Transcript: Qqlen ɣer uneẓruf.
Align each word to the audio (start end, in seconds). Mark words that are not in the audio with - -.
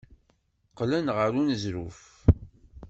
Qqlen 0.69 1.07
ɣer 1.17 1.29
uneẓruf. 1.39 1.99